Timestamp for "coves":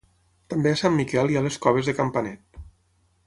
1.65-1.91